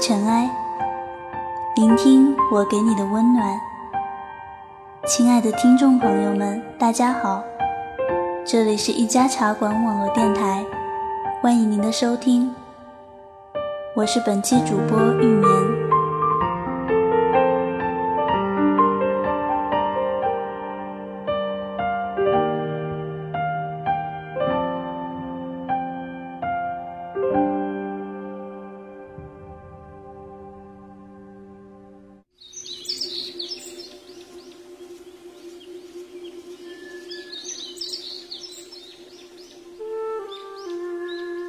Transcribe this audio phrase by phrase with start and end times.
[0.00, 0.48] 尘埃，
[1.74, 3.60] 聆听我给你的温暖。
[5.06, 7.42] 亲爱的听众朋友们，大家好，
[8.46, 10.64] 这里是一家茶馆网络电台，
[11.42, 12.54] 欢迎您的收听，
[13.96, 15.67] 我是本期主播玉棉。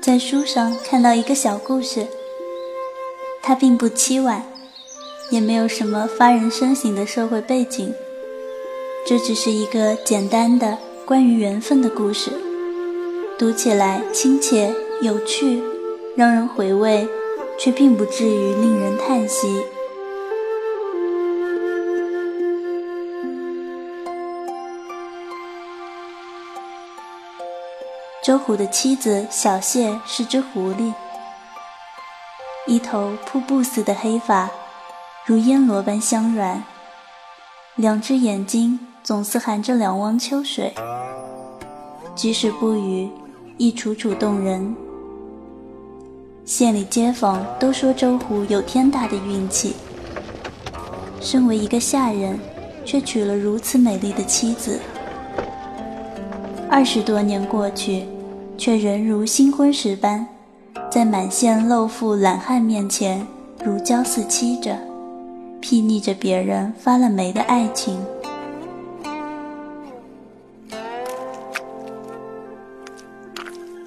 [0.10, 2.08] 在书上看到一个小故事，
[3.44, 4.44] 它并不凄婉，
[5.30, 7.94] 也没有什么发人深省的社会背景，
[9.06, 12.32] 这只是一个简单的关于缘分的故事，
[13.38, 15.62] 读起来亲切有趣，
[16.16, 17.08] 让人回味，
[17.60, 19.62] 却并不至于令人叹息。
[28.22, 30.94] 周虎的妻子小谢是只狐狸，
[32.68, 34.50] 一头瀑布似的黑发，
[35.26, 36.62] 如烟罗般香软，
[37.76, 40.74] 两只眼睛总是含着两汪秋水，
[42.14, 43.10] 即使不语，
[43.58, 44.76] 亦楚楚动人。
[46.44, 49.78] 县里街坊都说周虎有天大的运气，
[51.22, 52.38] 身为一个下人，
[52.84, 54.78] 却娶了如此美丽的妻子。
[56.72, 58.06] 二十多年过去，
[58.58, 60.26] 却仍如新婚时般，
[60.90, 63.26] 在满县露富懒汉面前
[63.66, 64.78] 如胶似漆着，
[65.62, 68.00] 睥睨着别人发了霉的爱情。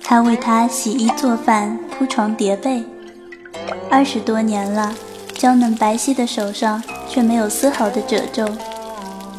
[0.02, 2.84] 他为她洗衣做饭、铺床叠被，
[3.88, 4.92] 二十多年了，
[5.32, 8.46] 娇嫩白皙的手上却没有丝毫的褶皱，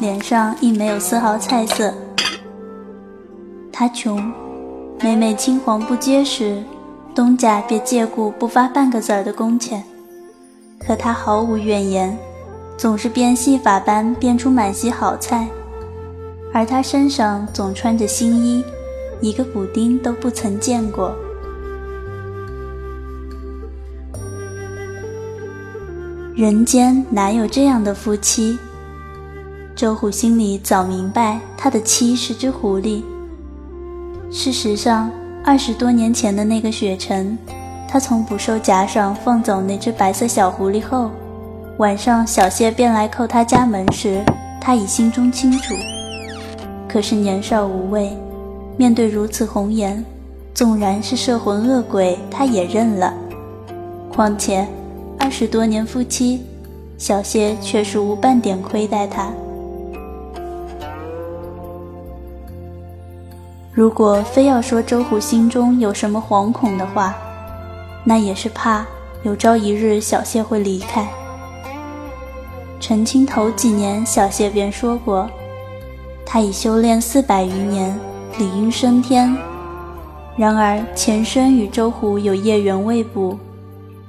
[0.00, 1.94] 脸上亦没有丝毫菜色。
[3.76, 4.32] 他穷，
[5.00, 6.62] 每每青黄不接时，
[7.12, 9.82] 东家便借故不发半个子儿的工钱。
[10.78, 12.16] 可他毫无怨言，
[12.76, 15.48] 总是变戏法般变出满席好菜，
[16.52, 18.64] 而他身上总穿着新衣，
[19.20, 21.12] 一个补丁都不曾见过。
[26.36, 28.56] 人间哪有这样的夫妻？
[29.74, 33.02] 周虎心里早明白，他的妻是只狐狸。
[34.36, 35.08] 事实上，
[35.44, 37.38] 二十多年前的那个雪晨，
[37.88, 41.08] 他从捕兽夹上放走那只白色小狐狸后，
[41.78, 44.24] 晚上小谢便来叩他家门时，
[44.60, 45.72] 他已心中清楚。
[46.88, 48.10] 可是年少无畏，
[48.76, 50.04] 面对如此红颜，
[50.52, 53.14] 纵然是摄魂恶鬼，他也认了。
[54.12, 54.66] 况且，
[55.16, 56.42] 二十多年夫妻，
[56.98, 59.28] 小谢却是无半点亏待他。
[63.74, 67.12] 如果非要说周虎心中有什么惶恐的话，
[68.04, 68.86] 那也是怕
[69.24, 71.04] 有朝一日小谢会离开。
[72.78, 75.28] 成亲头几年，小谢便说过，
[76.24, 77.98] 他已修炼四百余年，
[78.38, 79.36] 理应升天。
[80.36, 83.36] 然而前身与周虎有业缘未补，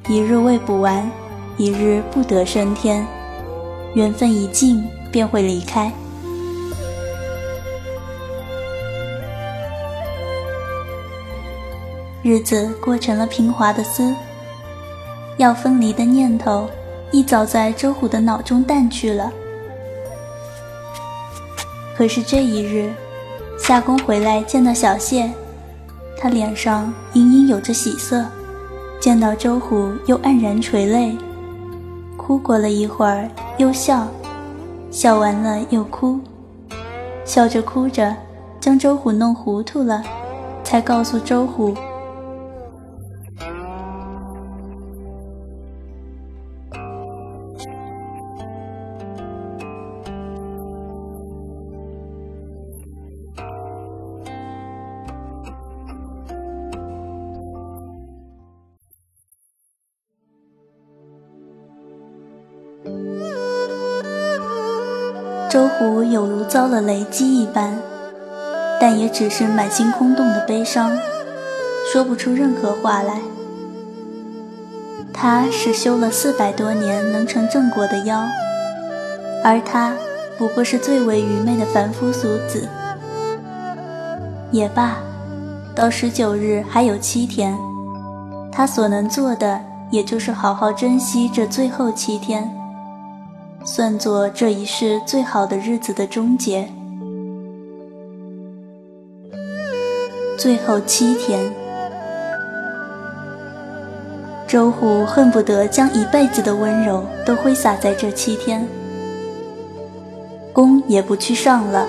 [0.07, 1.09] 一日未补完，
[1.57, 3.03] 一日不得升天，
[3.95, 5.91] 缘分一尽便会离开。
[12.27, 14.11] 日子过成了平滑的丝，
[15.37, 16.67] 要分离的念头
[17.11, 19.31] 一早在周虎的脑中淡去了。
[21.95, 22.91] 可是这一日，
[23.59, 25.29] 下工回来见到小谢，
[26.17, 28.25] 他脸上隐隐有着喜色，
[28.99, 31.15] 见到周虎又黯然垂泪，
[32.17, 33.29] 哭过了一会儿
[33.59, 34.07] 又笑，
[34.89, 36.19] 笑完了又哭，
[37.23, 38.15] 笑着哭着
[38.59, 40.01] 将周虎弄糊涂了，
[40.63, 41.77] 才告诉周虎。
[65.49, 67.77] 周虎有如遭了雷击一般，
[68.79, 70.97] 但也只是满心空洞的悲伤，
[71.91, 73.21] 说不出任何话来。
[75.13, 78.21] 他是修了四百多年能成正果的妖，
[79.43, 79.93] 而他
[80.37, 82.67] 不过是最为愚昧的凡夫俗子。
[84.51, 84.97] 也罢，
[85.73, 87.57] 到十九日还有七天，
[88.51, 89.59] 他所能做的
[89.89, 92.53] 也就是好好珍惜这最后七天，
[93.75, 96.65] 算作这一世最好的日子的终结。
[100.37, 101.51] 最后七天，
[104.47, 108.65] 周虎恨不得将一辈子的温柔都挥洒在这七天，
[110.53, 111.85] 工也不去上了，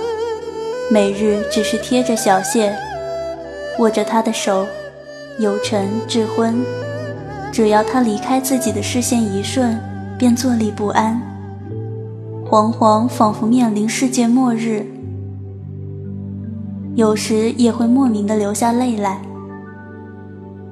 [0.91, 2.77] 每日只是贴着小谢，
[3.79, 4.67] 握着他的手，
[5.39, 6.57] 由晨至昏，
[7.53, 9.79] 只要他离开自己的视线一瞬，
[10.19, 11.23] 便坐立不安，
[12.49, 14.87] 惶惶仿佛面临世界末日。
[16.95, 19.21] 有时也会莫名的流下泪来，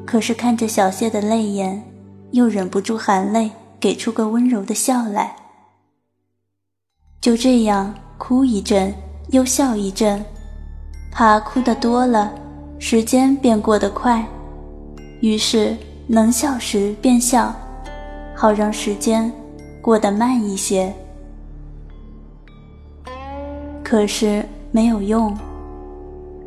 [0.07, 1.83] 可是看着小谢的泪眼，
[2.31, 3.51] 又忍不住含泪
[3.81, 5.35] 给出个温柔的笑来。
[7.21, 8.95] 就这样哭一阵，
[9.31, 10.25] 又笑一阵，
[11.11, 12.33] 怕哭得多了，
[12.79, 14.25] 时间便过得快，
[15.21, 15.77] 于是
[16.07, 17.53] 能笑时便笑，
[18.33, 19.31] 好让时间
[19.83, 20.95] 过得慢一些。
[23.95, 25.33] 可是没有用。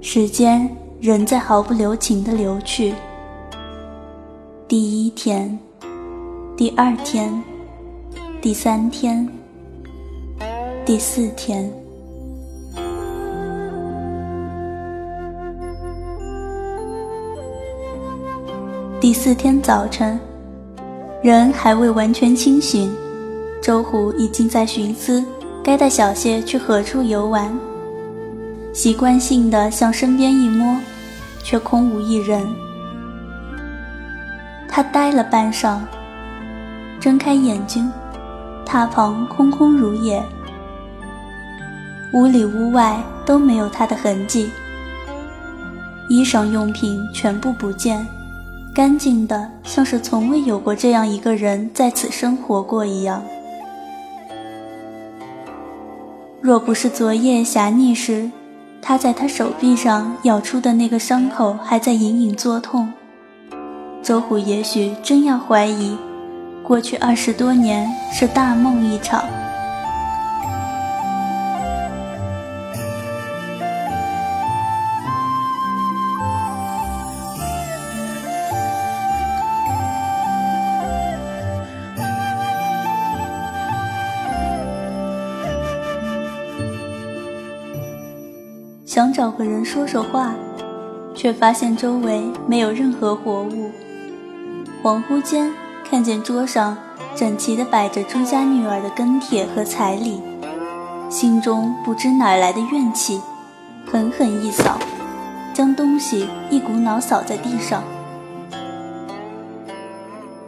[0.01, 2.93] 时间仍在毫不留情地流去。
[4.67, 5.57] 第一天，
[6.57, 7.41] 第二天，
[8.41, 9.25] 第三天，
[10.85, 11.71] 第四天。
[18.99, 20.19] 第四天早晨，
[21.23, 22.93] 人还未完全清醒，
[23.61, 25.23] 周虎已经在寻思
[25.67, 27.53] 该带小谢去何处游玩。
[28.71, 30.77] 习惯性的向身边一摸，
[31.43, 32.41] 却空无一人。
[34.69, 35.79] 他呆了半晌，
[37.01, 37.91] 睁开眼睛，
[38.65, 40.23] 榻旁空空如也，
[42.13, 44.49] 屋里屋外都没有他的痕迹，
[46.07, 48.07] 衣裳用品全部不见，
[48.73, 53.21] 干净的像是从未有过这样一个人在此生活过一样。
[56.47, 58.31] 若不是昨夜侠溺时。
[58.81, 62.87] 他在他手臂上咬出的那个伤口还在隐隐作痛，
[64.01, 65.97] 周虎也许真要怀疑，
[66.63, 69.25] 过去二十多年是大梦一场。
[89.37, 90.33] 和人说说话，
[91.13, 93.69] 却发现周围没有任何活物。
[94.81, 95.53] 恍惚间，
[95.87, 96.75] 看见桌上
[97.15, 100.19] 整齐地摆着朱家女儿的跟帖和彩礼，
[101.07, 103.21] 心中不知哪来的怨气，
[103.85, 104.79] 狠狠一扫，
[105.53, 107.83] 将东西一股脑扫在地上。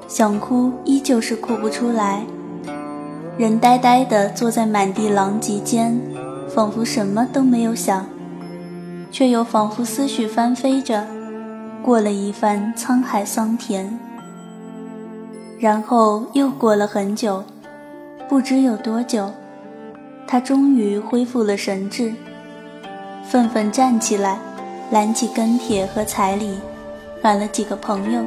[0.08, 2.24] 想哭，依旧是哭不出来，
[3.38, 6.02] 人呆呆地坐在满地狼藉间，
[6.48, 8.08] 仿佛什么都没有想。
[9.12, 11.06] 却又仿佛思绪翻飞着，
[11.82, 14.00] 过了一番沧海桑田，
[15.60, 17.44] 然后又过了很久，
[18.28, 19.32] 不知有多久，
[20.28, 22.14] 他终于恢复了神智，
[23.28, 24.40] 愤愤站起来，
[24.92, 26.60] 揽起跟帖和彩礼，
[27.22, 28.24] 喊了几个朋友，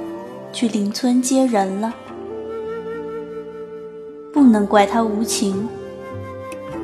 [0.52, 1.94] 去邻村接人了。
[4.32, 5.68] 不能怪他无情，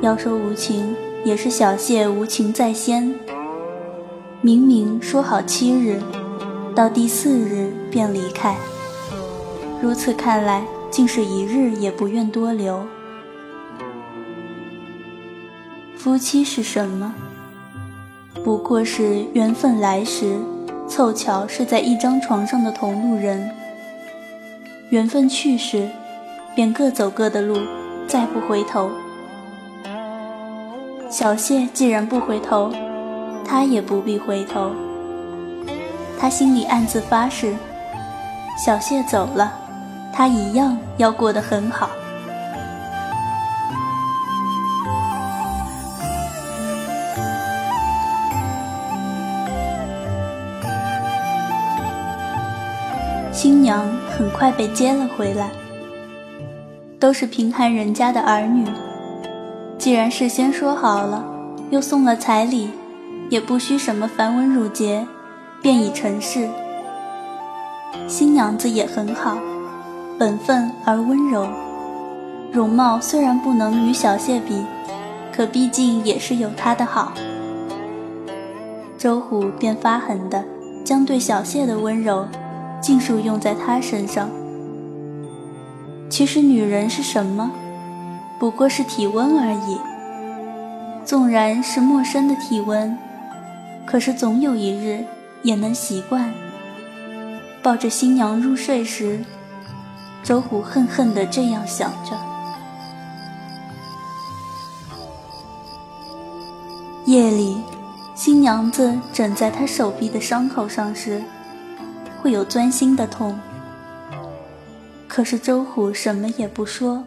[0.01, 3.13] 要说无情，也是小谢无情在先。
[4.41, 6.01] 明明说好七日，
[6.73, 8.55] 到第四日便离开。
[9.81, 12.81] 如此看来，竟是一日也不愿多留。
[15.97, 17.13] 夫妻是什么？
[18.41, 20.37] 不过是缘分来时，
[20.87, 23.41] 凑巧是在一张床上的同路人；
[24.89, 25.89] 缘分去时，
[26.55, 27.57] 便各走各的路，
[28.07, 28.89] 再不回头。
[31.09, 32.71] 小谢既然不回头。
[33.49, 34.69] 他也不必回头，
[36.19, 37.55] 他心里暗自发誓：
[38.63, 39.51] 小谢走了，
[40.13, 41.89] 他一样要过得很好。
[53.31, 55.49] 新娘很快被接了回来，
[56.99, 58.63] 都是贫寒人家的儿女，
[59.79, 61.25] 既然事先说好了，
[61.71, 62.69] 又送了彩礼。
[63.29, 65.05] 也不需什么繁文缛节，
[65.61, 66.49] 便已成事。
[68.07, 69.37] 新娘子也很好，
[70.17, 71.47] 本分而温柔，
[72.51, 74.65] 容貌虽然不能与小谢比，
[75.31, 77.13] 可毕竟也是有她的好。
[78.97, 80.43] 周虎便发狠的
[80.83, 82.27] 将对小谢的温柔，
[82.81, 84.27] 尽数用在她身上，
[86.09, 87.51] 其实女人是什么？
[88.39, 89.77] 不过是体温而已。
[91.05, 92.97] 纵然是陌生的体温，
[93.89, 95.03] 可是总有一日
[95.41, 96.31] 也能习惯。
[97.63, 99.19] 抱着新娘入睡时，
[100.21, 102.15] 周虎恨恨地这样想着。
[107.07, 107.59] 夜里，
[108.13, 111.23] 新娘子枕在他手臂的伤口上时，
[112.21, 113.37] 会有钻心的痛。
[115.07, 117.03] 可是周虎什么也不说，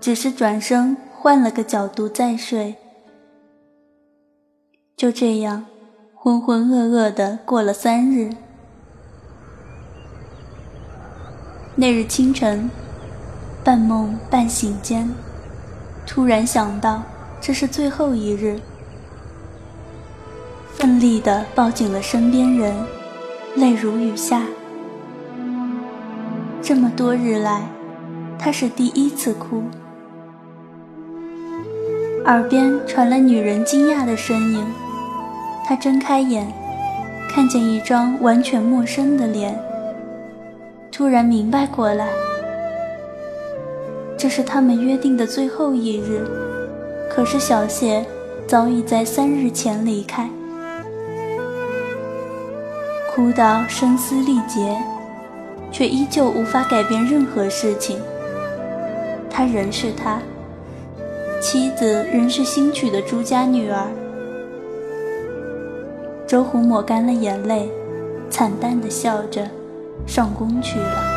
[0.00, 2.74] 只是转身换了个角度再睡。
[4.96, 5.66] 就这样，
[6.24, 8.30] 浑浑噩噩的过了三日。
[11.74, 12.70] 那日清晨，
[13.64, 15.10] 半梦半醒间，
[16.06, 17.02] 突然想到
[17.40, 18.60] 这是最后一日，
[20.68, 22.72] 奋力的抱紧了身边人，
[23.56, 24.44] 泪如雨下。
[26.62, 27.62] 这么多日来，
[28.38, 29.64] 他是第一次哭。
[32.26, 34.64] 耳边传来女人惊讶的声音，
[35.72, 36.46] 他睁开眼，
[37.30, 39.58] 看见一张完全陌生的脸，
[40.90, 42.08] 突然明白过来，
[44.18, 46.26] 这是他们约定的最后一日。
[47.10, 48.04] 可是小谢
[48.46, 50.28] 早已在三日前离开，
[53.14, 54.76] 哭到声嘶力竭。
[55.70, 57.98] 却依旧无法改变任何事情。
[59.30, 60.20] 他仍是他，
[61.40, 63.86] 妻子仍是新娶的朱家女儿。
[66.32, 67.68] 周虎抹干了眼泪，
[68.30, 69.46] 惨淡的笑着，
[70.06, 71.11] 上工去了。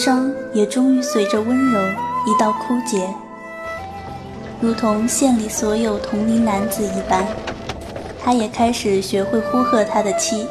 [0.00, 1.78] 伤也终于随着温柔
[2.26, 3.06] 一道枯竭，
[4.58, 7.26] 如同县里所有同龄男子一般，
[8.18, 10.46] 他也开始学会呼喝他的妻。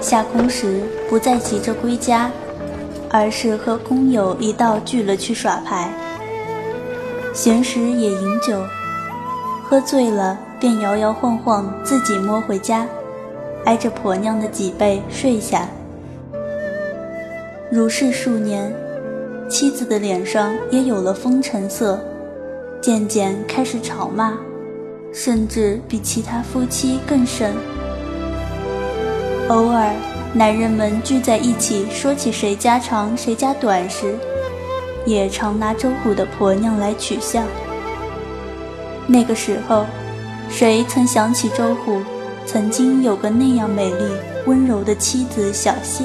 [0.00, 2.30] 下工时不再急着归家，
[3.10, 5.90] 而是和工友一道聚了去耍牌，
[7.34, 8.62] 闲时也饮酒，
[9.64, 12.86] 喝醉了便摇摇晃晃自己摸回家，
[13.64, 15.68] 挨着婆娘的脊背睡下。
[17.70, 18.74] 如是数年，
[19.46, 22.00] 妻子的脸上也有了风尘色，
[22.80, 24.32] 渐渐开始吵骂，
[25.12, 27.52] 甚至比其他夫妻更甚。
[29.48, 29.92] 偶尔，
[30.32, 34.14] 男人们聚在一起说起谁家长谁家短时，
[35.04, 37.42] 也常拿周虎的婆娘来取笑。
[39.06, 39.84] 那个时候，
[40.48, 42.00] 谁曾想起周虎
[42.46, 44.04] 曾经有个那样美丽
[44.46, 46.04] 温柔的妻子小谢？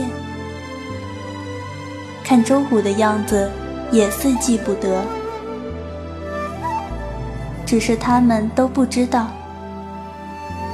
[2.24, 3.50] 看周虎的样子，
[3.92, 5.04] 也似记不得。
[7.66, 9.28] 只是他们都不知道，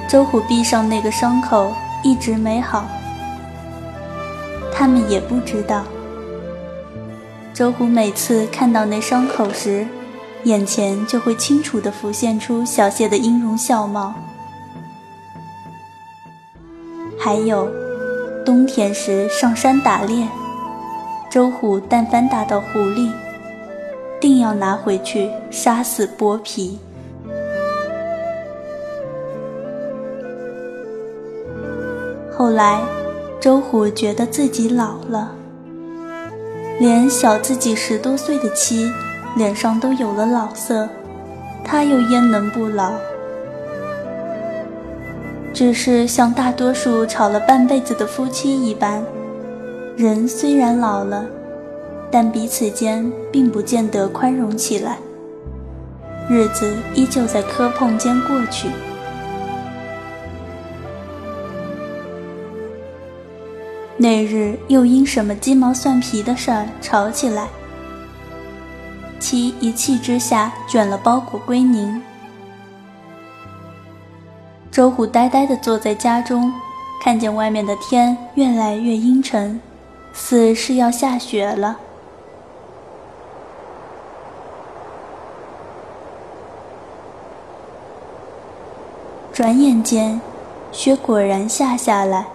[0.09, 2.85] 周虎臂上那个伤口一直没好。
[4.73, 5.83] 他们也不知道，
[7.53, 9.85] 周虎每次看到那伤口时，
[10.43, 14.13] 眼前就会清楚地浮现出小谢的音容笑貌。
[17.17, 17.69] 还有，
[18.45, 20.27] 冬天时上山打猎。
[21.29, 23.11] 周虎但凡打到狐狸，
[24.19, 26.79] 定要拿回去杀死剥皮。
[32.35, 32.81] 后来，
[33.39, 35.31] 周虎觉得自己老了，
[36.79, 38.91] 连小自己十多岁的妻
[39.35, 40.89] 脸上都有了老色，
[41.63, 42.93] 他又焉能不老？
[45.53, 49.03] 只是像大多数吵了半辈子的夫妻一般。
[49.99, 51.25] 人虽然老了，
[52.09, 54.97] 但彼此间并不见得宽容起来，
[56.29, 58.69] 日子依旧在磕碰间过去。
[63.97, 67.49] 那日又因什么鸡毛蒜皮的事儿吵起来，
[69.19, 72.01] 其一气之下卷了包裹归宁。
[74.71, 76.53] 周虎呆呆地坐在家中，
[77.03, 79.59] 看见外面的天越来越阴沉，
[80.13, 81.79] 似是要下雪了。
[89.31, 90.19] 转眼间，
[90.71, 92.27] 雪果然下下来。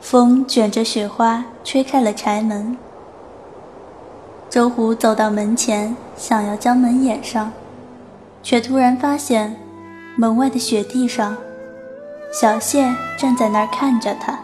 [0.00, 2.76] 风卷着雪花，吹开了柴门。
[4.50, 7.52] 周虎走到门前，想要将门掩上，
[8.42, 9.56] 却突然发现，
[10.16, 11.36] 门外的雪地上，
[12.32, 14.43] 小谢站在那儿看着他。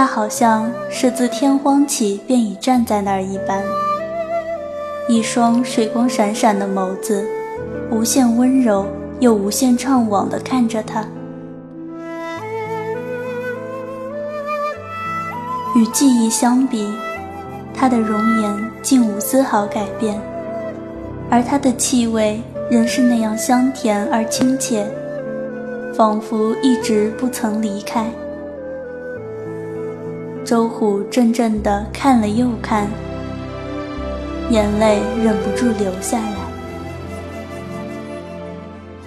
[0.00, 3.62] 他好像是自天荒起便已站在那儿一般，
[5.06, 7.22] 一双水光闪闪的眸子，
[7.90, 8.86] 无限温柔
[9.18, 11.04] 又无限怅惘地看着他。
[15.76, 16.90] 与记忆相比，
[17.74, 20.18] 他的容颜竟无丝毫改变，
[21.28, 22.40] 而他的气味
[22.70, 24.86] 仍是那样香甜而亲切，
[25.94, 28.10] 仿佛一直不曾离开。
[30.50, 32.88] 周虎怔怔地看了又看，
[34.50, 36.34] 眼泪忍不住流下来。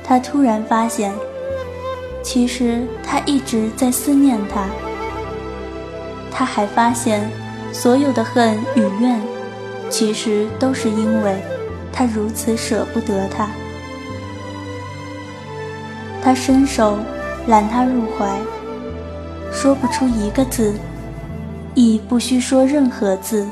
[0.05, 1.11] 他突然发现，
[2.23, 4.69] 其实他一直在思念他。
[6.31, 7.29] 他还发现，
[7.73, 9.19] 所有的恨与怨，
[9.89, 11.35] 其实都是因为
[11.91, 13.49] 他如此舍不得他。
[16.21, 16.97] 他伸手
[17.47, 18.33] 揽他入怀，
[19.51, 20.73] 说不出一个字，
[21.75, 23.47] 亦不需说任何字。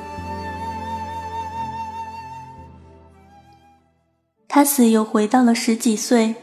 [4.47, 6.35] 他似又回到了十几岁，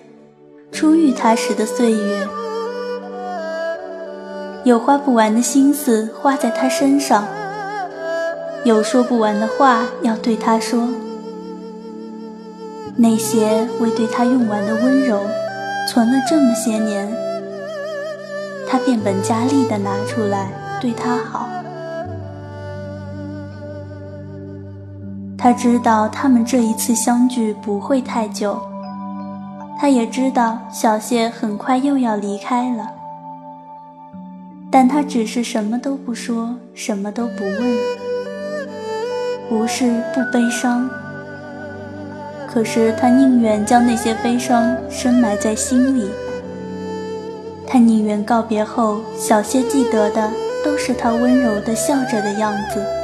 [0.73, 2.27] 初遇他时的岁月。
[4.65, 7.27] 有花不完的心思花在他身上，
[8.65, 10.89] 有说不完的话要对他说。
[12.97, 15.21] 那些未对他用完的温柔，
[15.89, 17.09] 存了这么些年，
[18.67, 21.48] 他变本加厉地拿出来对他好。
[25.41, 28.61] 他知道他们这一次相聚不会太久，
[29.79, 32.91] 他也知道小谢很快又要离开了。
[34.69, 37.77] 但他只是什么都不说，什么都不问，
[39.49, 40.91] 不是不悲伤，
[42.49, 46.11] 可是他宁愿将那些悲伤深埋在心里。
[47.65, 50.29] 他宁愿告别后，小谢记得的
[50.65, 52.98] 都是他温柔的笑着的样子。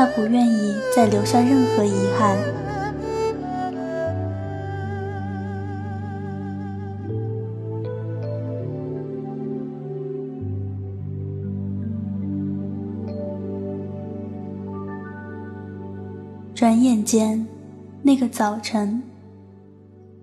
[0.00, 2.34] 他不愿意再留下任何遗憾。
[16.54, 17.46] 转眼间，
[18.02, 19.02] 那个早晨，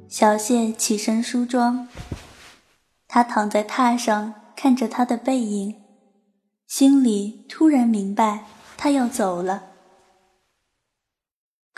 [0.08, 1.88] 小谢起身梳妆。
[3.08, 5.76] 他躺在榻上，看着他的背影，
[6.66, 9.66] 心里突然明白他要走了。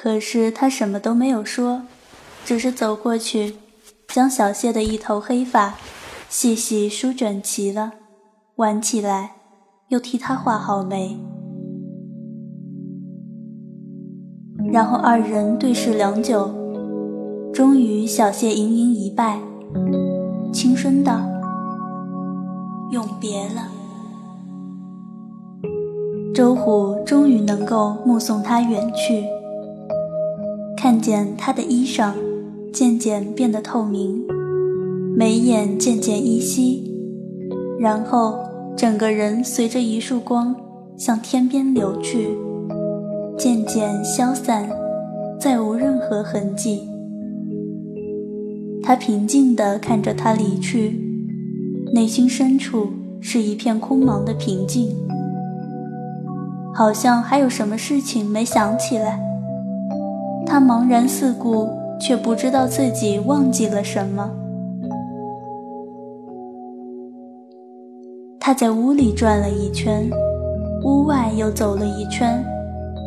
[0.01, 1.81] 可是他什么都没有说，
[2.45, 3.55] 只是走过去，
[4.07, 5.75] 将小谢的一头黑发
[6.29, 7.91] 细细梳整齐了，
[8.55, 9.31] 挽起来，
[9.89, 11.19] 又替他画好眉。
[14.71, 16.49] 然后二人对视良久，
[17.53, 19.37] 终于小谢盈盈一拜，
[20.53, 21.19] 轻声道
[22.93, 23.67] ：“永别了。”
[26.33, 29.25] 周虎终于能够目送他远去，
[30.81, 32.13] 看见他的衣裳
[32.71, 34.25] 渐渐变得透明，
[35.13, 36.89] 眉眼渐渐依稀，
[37.77, 38.39] 然后
[38.77, 40.55] 整个人随着一束光
[40.95, 42.29] 向天边流去。
[43.37, 44.69] 渐渐消散，
[45.37, 46.87] 再无任何痕迹。
[48.81, 50.97] 他平静地看着他离去，
[51.93, 52.87] 内心深处
[53.19, 54.95] 是一片空茫的平静，
[56.73, 59.19] 好像还有什么事情没想起来。
[60.49, 61.69] 他茫然四顾，
[62.01, 64.29] 却不知道自己忘记了什么。
[68.39, 70.09] 他在屋里转了一圈，
[70.83, 72.43] 屋外又走了一圈。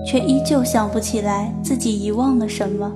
[0.05, 2.93] 却依旧想不起来自己遗忘了什么。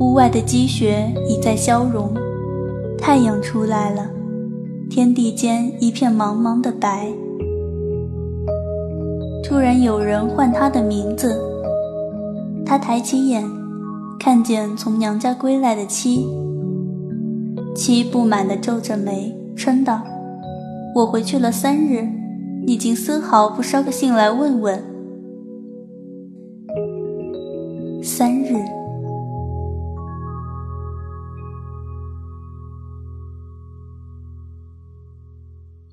[0.00, 2.12] 屋外的积雪已在消融，
[2.98, 4.06] 太阳出来了，
[4.90, 7.08] 天地间一片茫茫的白。
[9.42, 11.40] 突然有人唤他的名字，
[12.70, 13.44] 他抬起眼，
[14.16, 16.24] 看见从娘家归来的妻。
[17.74, 20.00] 妻不满地皱着眉，嗔道
[20.94, 22.08] ：“我回去了三日，
[22.64, 24.84] 你竟丝毫不捎个信来问问？
[28.04, 28.54] 三日。”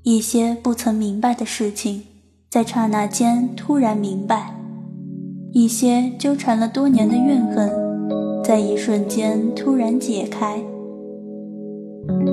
[0.04, 2.04] 一些不曾明白的事情，
[2.52, 4.57] 在刹那间突然明白。
[5.58, 7.72] 一些纠缠了多年的怨恨，
[8.44, 10.62] 在一瞬间突然解开。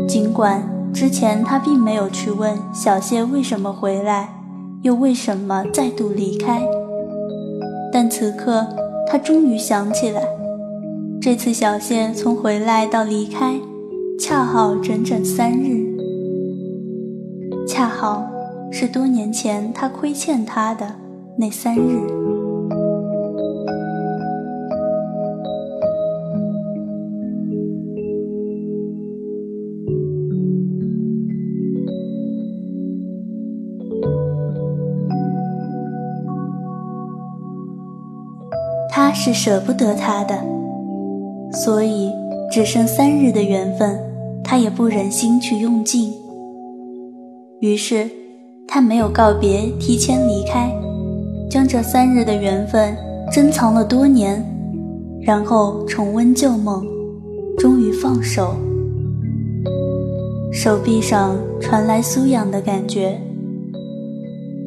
[0.07, 4.29] 尽管之前他并没有去问小谢为什么回来，
[4.83, 6.69] 又为什么再度离开，
[7.91, 8.67] 但此刻
[9.07, 10.23] 他终于想起来，
[11.19, 13.55] 这次小谢从回来到离开，
[14.21, 15.97] 恰好整整三日，
[17.67, 18.27] 恰好
[18.71, 20.97] 是多年前他亏欠他的
[21.39, 22.24] 那三日。
[39.15, 40.35] 是舍不得他的，
[41.53, 42.11] 所以
[42.51, 43.99] 只剩三日的缘分，
[44.43, 46.13] 他也不忍心去用尽。
[47.61, 48.11] 于是，
[48.67, 50.71] 他没有告别，提前离开，
[51.49, 52.95] 将这三日的缘分
[53.33, 54.45] 珍藏了多年，
[55.23, 56.85] 然后重温旧梦，
[57.57, 58.55] 终于放手。
[60.53, 63.19] 手臂上传来酥痒的感觉，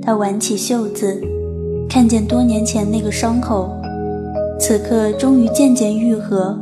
[0.01, 1.21] 他挽起袖子，
[1.89, 3.69] 看见多年前那个伤口。
[4.59, 6.57] 此刻终于渐渐愈合，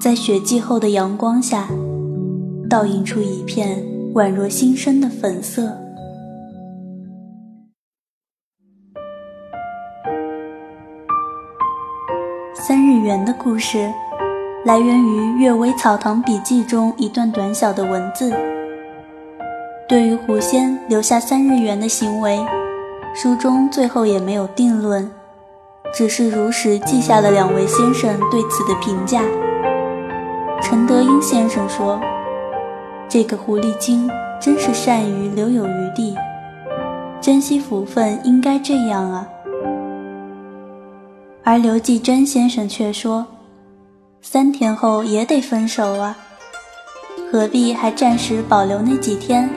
[0.00, 1.68] 在雪霁后的阳光下，
[2.68, 3.82] 倒映出一片
[4.14, 5.76] 宛若新生的粉色。
[12.54, 13.90] 三日圆的故事，
[14.64, 18.30] 来源于《阅微草堂笔记》中一段短小的文字。
[19.88, 22.38] 对于狐仙留下三日圆的行为，
[23.14, 25.10] 书中最后也没有定论。
[25.94, 29.22] 只是如实记下了两位先生对此的评价。
[30.62, 32.00] 陈德英先生说
[33.08, 36.16] ：“这个狐狸精真是善于留有余地，
[37.20, 39.26] 珍惜福分应该这样啊。”
[41.42, 43.26] 而刘继珍先生却说
[44.20, 46.14] ：“三天后也得分手啊，
[47.32, 49.48] 何必还暂时保留那几天？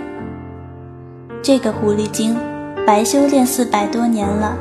[1.43, 2.37] 这个狐狸精
[2.87, 4.57] 白修炼四百多年了。”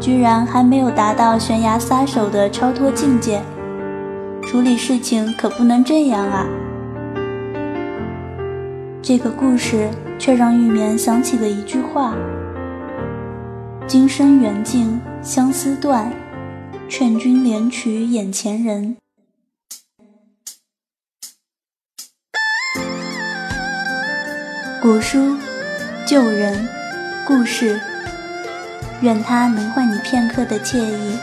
[0.00, 3.42] 居然还没有达到悬崖撒手的超脱境界，
[4.42, 6.46] 处理事情可不能这样啊！
[9.02, 12.14] 这个故事却让玉棉想起了一句话
[13.88, 16.12] ：“今生缘尽相思断，
[16.88, 18.96] 劝君怜取眼前人。”
[24.80, 25.36] 古书、
[26.06, 26.68] 旧人、
[27.26, 27.80] 故事。
[29.00, 31.18] 愿它能换你片刻的惬意。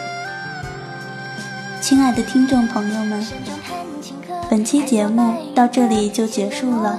[1.81, 3.27] 亲爱的听众朋友们，
[4.49, 6.97] 本期节目到这里就结束了。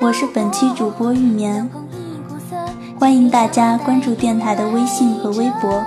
[0.00, 1.68] 我是本期主播玉棉，
[2.98, 5.82] 欢迎大家关注电台的微信和微博，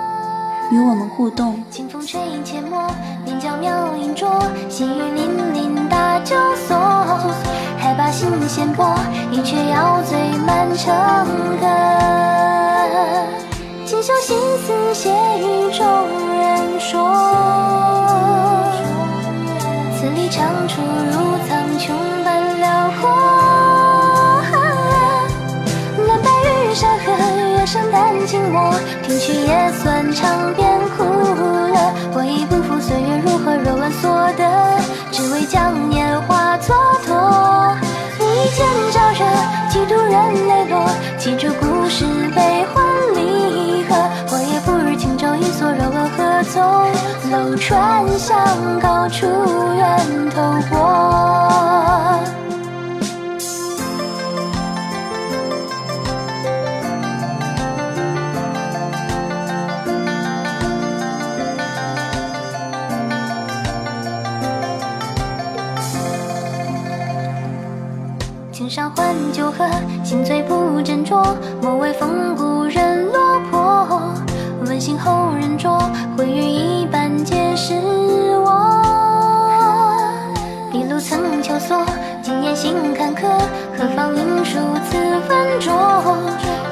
[0.70, 1.62] 与我们互动。
[1.70, 2.88] 清风吹阡陌，
[3.24, 6.36] 边角妙影拙，细雨霖霖大酒
[6.68, 6.76] 藪。
[7.78, 8.98] 还把心弦拨，
[9.30, 10.94] 一曲要醉满城
[11.60, 11.66] 河。
[13.86, 15.86] 锦绣心思写与众
[16.36, 17.08] 人说，
[19.96, 21.92] 词里唱出如苍穹
[22.24, 23.08] 般辽阔。
[26.08, 26.28] 蓝白
[26.68, 27.12] 玉山河，
[27.52, 31.78] 月上丹青墨，听曲也算唱遍苦乐。
[32.12, 34.42] 我已不负岁月如何若问所得，
[35.12, 36.35] 只为将年华
[47.30, 48.36] 楼船向
[48.80, 49.26] 高处
[49.76, 52.20] 远投过，
[68.52, 69.68] 青山换酒喝，
[70.04, 74.12] 心醉不斟酌，莫为风故人落魄。
[74.64, 75.78] 问心后人酌，
[76.16, 76.85] 回语一
[85.60, 85.70] 酌，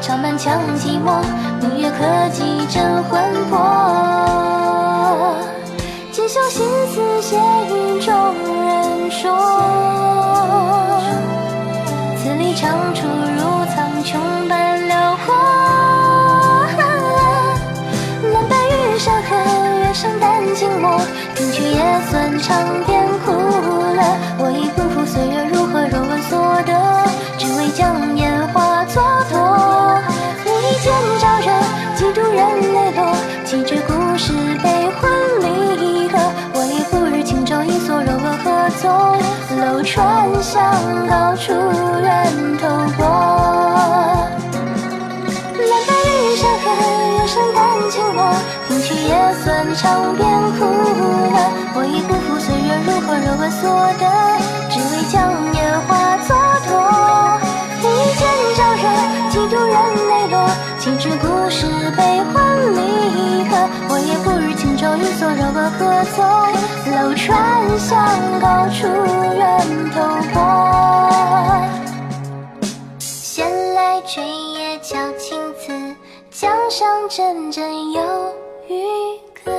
[0.00, 1.22] 长满腔寂寞，
[1.60, 5.36] 明月可几真魂魄？
[6.12, 8.14] 今宵心思写与众
[8.66, 9.32] 人说，
[12.22, 15.34] 字里唱出如苍穹般辽阔。
[18.32, 19.36] 蓝白玉山河，
[19.80, 21.00] 月上淡静默，
[21.34, 24.02] 听取也算尝遍苦乐，
[24.38, 24.73] 我已。
[39.84, 42.66] 穿巷高处，人头
[42.96, 43.04] 破。
[45.56, 46.66] 南北绿山河，
[47.12, 48.18] 远山丹青墨，
[48.66, 49.12] 听曲也
[49.44, 49.44] 算
[49.74, 50.26] 唱遍
[50.58, 51.36] 苦乐。
[51.74, 53.62] 我已不负岁月如何，若问所
[54.00, 54.02] 得，
[54.70, 55.12] 只为将
[55.52, 56.32] 年华蹉
[56.64, 56.72] 跎。
[57.82, 58.24] 一剑
[58.56, 58.84] 招惹
[59.30, 59.76] 几度人
[60.08, 62.00] 泪落，心知故事悲
[62.32, 62.34] 欢
[62.74, 63.03] 离。
[63.88, 66.22] 我也不知轻舟一所，柔歌何从？
[66.94, 67.24] 楼船
[67.78, 67.90] 向
[68.40, 68.86] 高处，
[69.34, 69.42] 远
[69.90, 69.96] 投
[70.32, 70.36] 波。
[72.98, 75.96] 闲来垂叶敲青瓷，
[76.30, 78.02] 江上阵阵有
[78.68, 78.84] 渔
[79.44, 79.50] 歌。